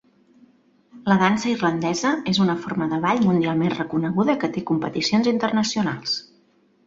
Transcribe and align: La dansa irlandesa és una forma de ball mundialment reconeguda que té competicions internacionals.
La 1.11 1.17
dansa 1.23 1.49
irlandesa 1.49 2.13
és 2.31 2.39
una 2.45 2.55
forma 2.63 2.87
de 2.93 2.99
ball 3.05 3.21
mundialment 3.27 3.75
reconeguda 3.75 4.37
que 4.45 4.51
té 4.57 4.63
competicions 4.73 5.29
internacionals. 5.35 6.17